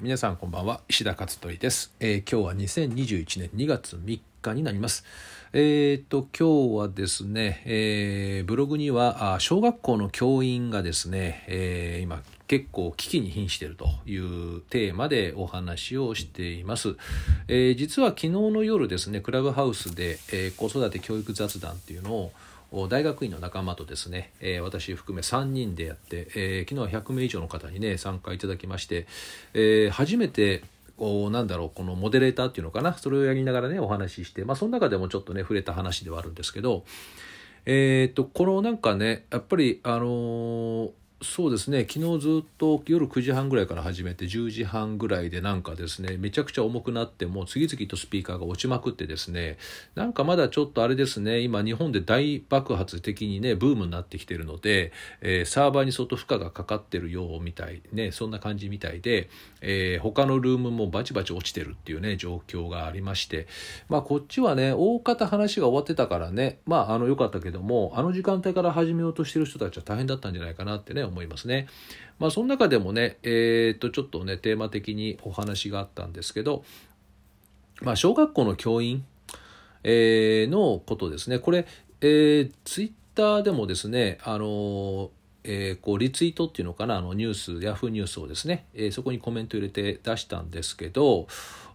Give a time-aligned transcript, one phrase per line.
[0.00, 0.80] 皆さんこんばんは。
[0.88, 5.04] 石田勝則です、えー、今日は2021年2月3日になります。
[5.52, 16.96] えー、っと今日はですね、えー、ブログにはあ小学校の教員がですね、え、今結構危機に瀕しているというテーマでお話をしています、
[17.48, 22.32] え、実は昨日の夜ですねクラブハウスで、え、子育て教育雑談っていうのを
[22.88, 29.06] 大学院の仲間とですね、えー、私含め3人でやって、えー、昨日は100名以上の方にね参加いただきまして、
[29.54, 30.62] えー、初めて
[30.98, 36.84] こうなんだろうこのモデレーターっていうのかなそれをやりながらねお話ししてまあその中でもちょっとね触れた話ではあるんですけど
[37.64, 41.80] えー、っとこのなんかねやっぱりあのーそうですね。
[41.80, 49.58] 昨日ずっと夜9時半ぐらいから始めて10時半ぐらいでなんかですねめちゃくちゃ重くなってもう次々とスピーカーが落ちまくってですね
[49.96, 59.28] なんかまだちょっとあれですね今日本で大爆発的にねブームになってきてるので、えー、サーバーに相当負荷がかかってるようみたいねそんな感じみたいで、
[59.60, 63.48] えー、他のルームもバチバチ落ちてるっていうね状況がありまして
[63.88, 71.66] まあこっちはね大方話が終わってたからねまああの良かったけどもあの時間帯から始めようとしてる人たちは大変だったんじゃないかなってね思いますね。
[72.18, 76.64] まあ、その中でもね、えー、っとちょっとねテーマ的にお話があったんですけど、
[77.80, 79.04] まあ、小学校の教員、
[79.84, 81.66] えー、のことですねこれ、
[82.00, 85.10] えー、ツイッターでもですねあの
[85.50, 91.26] えー、こうリツイートっていうのかなあのニュースヤフーニュースをですね、えー、そこにコメント入れて出したんですけど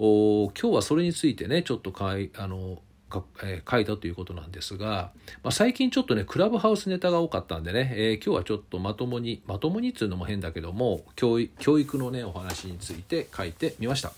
[0.00, 2.78] お今日はそれについてねちょっとかいあの、
[3.42, 5.10] えー、書いたということなんですが、
[5.42, 14.12] まあ、最近ちょっとねクラブハウスネタが多かったんでね、えー、今日はちょっとまともにまともにっていうのも変だけども教育のねお話について書いてみました。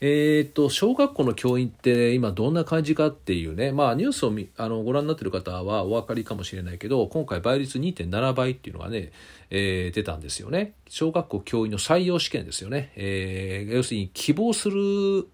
[0.00, 9.12] えー、っと小学校の教員って今どんな感じかっていうね、まあ、ニュースをあのご覧になってる方はお分かりかもしれないけど今回倍率2.7倍っていうのがね、
[9.50, 15.26] えー、出たんですよね小学校教員の採用試験ですよね、えー、要するに希望する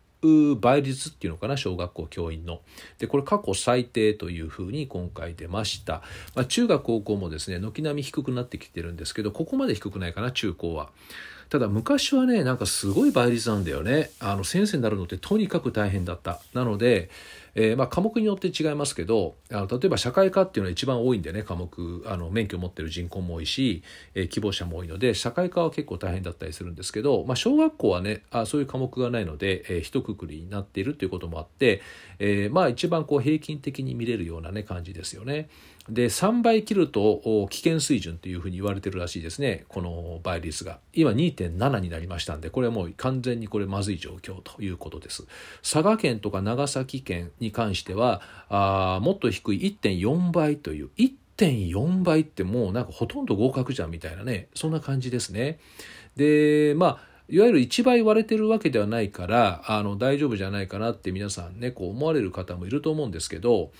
[0.61, 2.61] 倍率っていうのかな小学校教員の。
[2.99, 6.03] でこれ過去最低というふうに今回出ました、
[6.35, 10.91] まあ、中学高校もですね軒並み低くなってきてるんですけどここまで低くないかな中高は。
[11.49, 14.11] ただ昔はねなんかすごい倍率なんだよね。
[14.21, 16.41] あの先生になるのってとにかく大変だった。
[16.55, 17.11] なので
[17.55, 23.83] えー、まあ、科目によって違いますけどあの例えば社会科っていうのは一番多いんでね科目あの免許を持ってる人口も多いし、
[24.15, 31.83] えー、希望者も多いので社会科は結構大変だったりするんですけど、まあ、小学校はねあそういう科目がないので、えー、一括りになっているということもあって、
[32.19, 35.49] えー、まあ一番こう平均的に見れるようなね感じですよね。
[35.89, 39.65] で3倍切ると危険水準というふうに言われてるらしいですね。
[39.69, 40.79] この倍率が。
[40.93, 45.27] 今2.7になりましたんでこれはもう完全にこれまずい状況ということです。
[45.63, 55.59] 佐賀県とか長崎県に関してはあもっと低い1.4倍という1.4倍ってもうなんかほとんど合格じゃんみたいなねそんな感じですね。
[56.17, 63.71] でまあいわゆる1倍割れてるわけではないからあの大丈夫じゃないかなって皆さんねこう思われる方もいると思うんですけど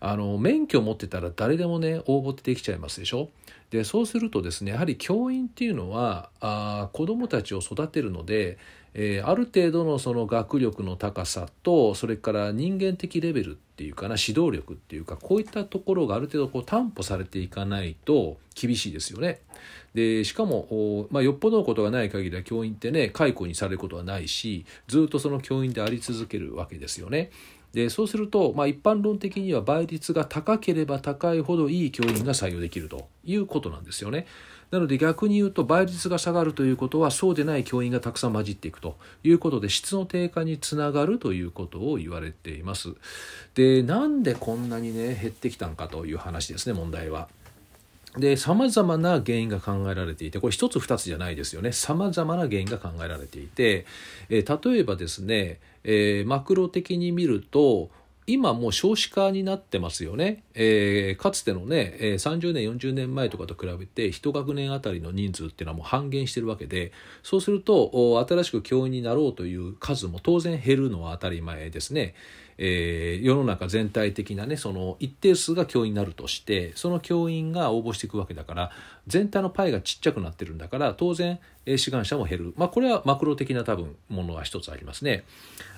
[0.00, 3.30] あの免許を持ってたら誰でもね応募ってできちゃいますでしょ？
[3.70, 8.58] でそうするとですねやはり教員っていうのはあ子どもたちを育てるので、
[8.94, 19.40] えー、ある程度のその学力の高さとそれから人間的レベルっていうかな指導力っていうかこういったところがある程度こう担保されていかないと厳しいですよね。
[19.94, 27.30] でしかも、まあ、よっぽどのことがない限りは教員ってね解雇にされることはないしずっとその教員であり続けるわけですよね。
[27.76, 34.26] でそうすると、まあ、一般論的には倍率が高ければ高いほどいい教員が採用できるということなんですよね。
[34.70, 42.94] なので逆に言うと倍率が下がるということはそうでない教員がたくさん混じっていくということで質の低下につながるということを言われています。
[43.54, 47.28] でなんでこんなにね減ってきたんかという話ですね問題は。
[48.16, 51.72] で、様々な原因が考えられていて、これ一つ二つじゃないですよね。
[51.72, 53.84] 様々な原因が考えられていて、
[54.30, 57.90] えー、例えばですね、えー、マクロ的に見ると、
[58.26, 66.92] 今もう少子化になってますよね、えー、かつてのね、えー、30年40年前とかと比べて1学年あたりの人数っていうのはもう半減してるわけで
[67.22, 72.14] そうすると新しく教員になろうという数も当然減るのは当たり前ですね。
[72.58, 78.70] えー、世の中全体的なねその一定数が教員になるとしてその教員が応募していくわけだから
[79.06, 81.38] 全体のパイがちっちゃくなってるんだから当然
[81.76, 85.24] 志願者も減る、まあ、これはマクロ的な多分ものが一つありますね。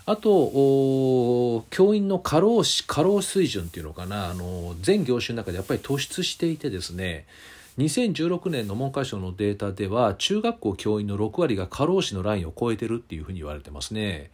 [0.06, 7.26] あと教員の過労死過労水準っていうのかなあの全業種の中でやっぱり突出していてですね
[7.78, 14.32] 2016年の文科省のデータでは中学校教員の6割が過労死のラインを超えてるっていうふうに言われてますね。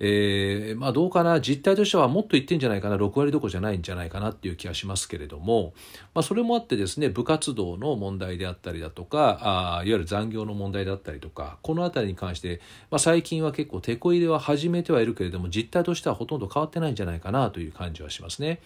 [0.00, 1.40] えー、まあどうかな？
[1.40, 5.72] 実態としてはもっと言ってんじゃないかな？6割どころじゃないんじゃないかなっていう気がしますけれども、
[6.14, 12.60] まあ、それもあってですね部活動の問題であったりだとかあいわゆる残業の問題だったりとかこの辺りに関して、
[12.90, 18.60] まあ、最近は結構テこ入れは始めてはいるけれども実態としてはほとんど変わってないんじゃないかなという感じはしますね。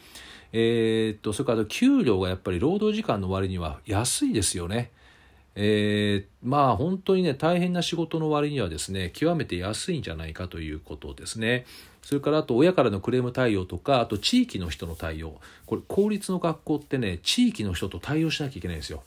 [0.56, 4.92] えー、っとそれから給料がやっぱり労働時間の割には安いですよね。
[5.56, 11.66] えー、まあ本当にね大変な仕事の割にはですね極めて安いんじゃないかということですね。
[12.02, 19.02] それからあと親からのクレーム対応とかあと地域の人の対応これ公立の学校ってね地域の人と対応しなきゃいけないんですよ。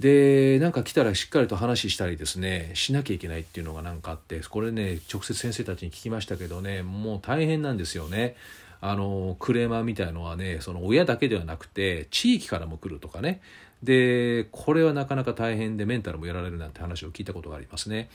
[0.00, 8.34] でなんか来たらしっかりと話したりですねしなきゃいけないっていうのが何かあってこれね直接先生たちに聞きましたけどねもう大変なんですよね。
[8.80, 13.40] あのクレーマーみたいのはねその親だけではなくて地域からも来るとかね。
[13.82, 18.08] でこれはなかなか大変でメンタルもやられるなんて話を聞いたことがありますね。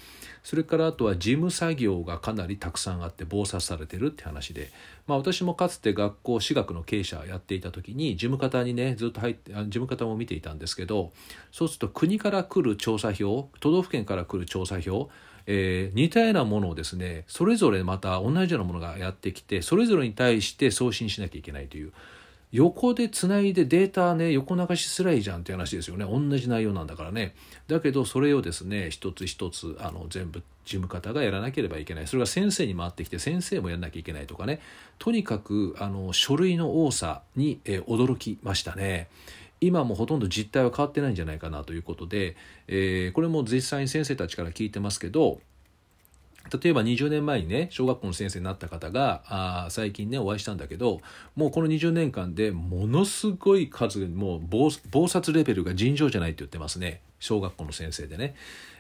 [0.44, 4.72] それからあとは事務作業がかなりたくさんあって忙殺されてるって話で、
[5.06, 11.12] まあ、私もかつて学校私学の経営者やっていた時に事務方にねずっと入って事務方も見ていたんですけど
[11.52, 15.10] そうすると国から来る調査票都道府県から来る調査票
[15.48, 21.92] えー、似たようなものをですねそれぞれまた同じようなものがやってきてそれぞれに対して送信しなきゃいけないという。
[22.52, 26.06] 横でつないでデータね横流しすらいいじゃんって話ですよね。
[26.06, 27.34] 同じ内容なんだからね。
[27.68, 32.08] だけどそれをですね一つ一つあの全部事務方がやらなければいけない。
[32.08, 34.60] それが先生に回ってきて先生もやらなきゃいけないとかね。
[35.00, 39.08] とにかくあの書類の多さに、えー、驚きましたね。
[39.62, 42.36] 今もほとんど実態は変わってないんじゃないかなということで、
[42.68, 45.40] えー、これも実際に先生たちから聞いてますけど
[46.62, 51.00] 例えば20年前にね小学校の先生になった方があ最近ねお会いしたんだけど
[51.36, 54.42] もうこの20年間でものすごい数もう
[54.90, 58.36] 暴殺レベルが尋常じゃないって言ってますね小学校の先生でね。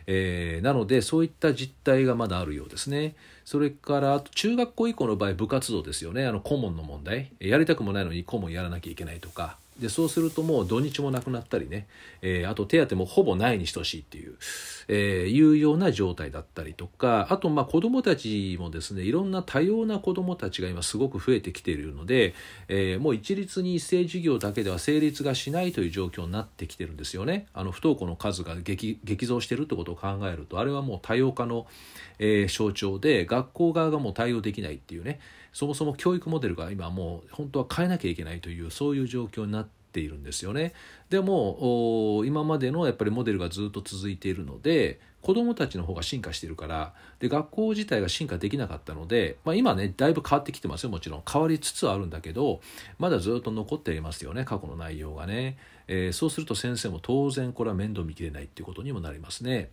[0.07, 3.15] えー、なのでそういった実態がまだあるようですね。
[3.45, 11.87] それからあと中学校以降の場合部活動ですよねあの顧問の問題やりたくもないのに顧問やらなきゃいけないとかでそうするともう土日もなくなったりね、
[12.21, 14.35] えー、あと手当もほぼないに等しいっていう、
[14.87, 17.27] えー、いうような状態だったりとか。
[17.29, 22.33] あとまあ子どもたちもですねいろんな多様な子どもたちが今すごく増えてきているので、
[22.67, 27.47] えー、もう一律に一斉授業だけでは成立がしないという状況になってきてるんですよね。
[27.53, 31.65] あの不登校の数が激増してるってことを考えるとあれはもう多様化の、
[32.19, 35.19] え象徴で学校側がもう対応できないっていうね。
[35.53, 40.73] そもそも教育モデルが今もう本当は変えなきゃいけないというそういう状況になっているんですよね。
[41.09, 52.61] でも今までのやっぱりモデルがずっと続いているので子どもたちの方が進化しているからで学校自体が進化できなかったので、まあ、今ねだいぶ変わってきてますよもちろん変わりつつあるんだけど
[52.97, 55.57] まだずっと残っていますよね過去の内容がね、
[55.87, 59.69] えー、そうすると先生も当然これは面倒見きれないっていうことにもなりますね。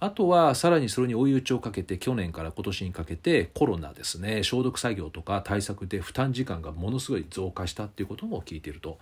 [0.00, 4.44] あとはさらにそれに追い打ちをかけて去年から今年にかけてコロナですね。
[4.44, 8.98] 消毒作業とか対策で負担時間がものすごい増加したっていうことも聞いていると。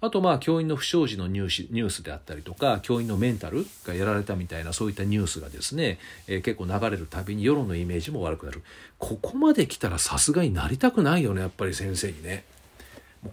[0.00, 5.98] あとまあ教員の不祥事のニュースニュースであったりとか教員のメンタルがやられたみたいなそういったニュースがですね、
[6.28, 8.62] えー、結構流れるたびに世論のイメージも悪くなる。
[8.98, 12.44] ここまで来たらさすがになりたくないよねやっぱり先生にね。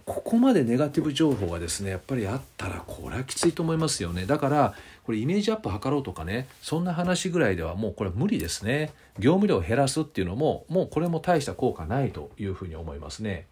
[0.04, 4.26] ここまでネガティブ情報がですねやっぱりあったらこれはきついと思いますよね。
[4.26, 4.74] だから
[5.04, 8.92] これイメージアップ図ろうとかねそんな話ぐらいではもうこれ無理ですね。
[9.18, 13.46] 業務量を減らすっていうのももうこれも大した効果ないというふうに思いますね。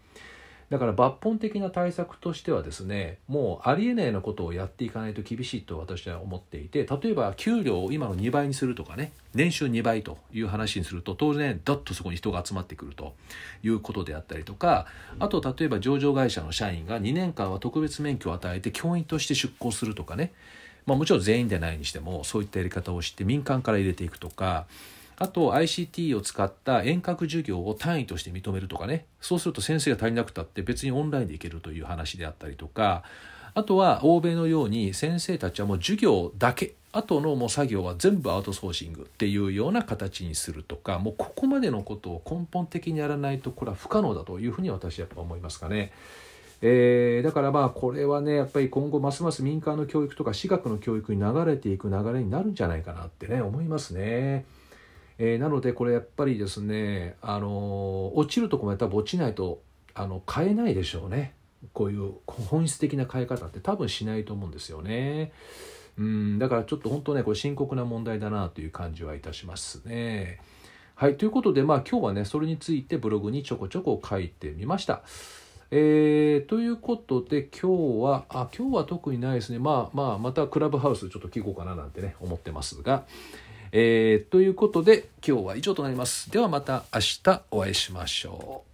[0.73, 13.13] だから抜本的な対策としてはですねもうありえないようなことをやっていかないと厳しいと私は思っていて例えば給料を今の2倍にするとかね年収2倍という話にすると当然ドッとそこに人が集まってくると
[13.61, 14.87] いうことであったりとか
[15.19, 20.31] あと例えば上場会社の社員が2年間は特別免許を与えて教員として出向するとかね。
[20.85, 24.65] まあ、もちろん全員でないにしてもそういったやり方をして民間から入れていくとか
[25.17, 33.03] あと ICT を使った遠隔授業を単位として認めるとかねそうすると先生が足りなくたって別にオンラインでいけるという話であったりとか
[33.55, 45.91] あとは欧米のように先生たちはもう授業だけあとのもう作業は全部アウトソーシングっていうような形にするとかもうここまでのことを根本的にやらないとこれは不可能だというふうに私はやっぱ思いますかね。
[46.61, 54.45] えー、だからまあこれはねやっぱり今後ますます民間の教育とか私学の教育に流れていく流れになるんじゃないかなってね思いますね。
[55.17, 59.61] えー、なのでこれやっぱりですねあの落ちるとこもやったら落ちないと
[59.93, 61.35] あの変えないでしょうね
[61.71, 65.31] こういう本質的な変え方って多分しないと思うんですよね。
[65.97, 70.39] うんだからちょっと本当ねこれ深刻な問題だなという感じはいたしますね。
[70.95, 75.03] はいということでまあ今日はねそれについてブログにちょこちょこ書いてみました。
[75.75, 83.05] えー、ということで今日はあ今日は特にないですねまあまあまたクラブハウスちょっと聞こうかななんてね思ってますが、
[83.75, 86.29] えー、ということで今日は以上となります。
[86.29, 88.72] ではまた明日お会いしましょう。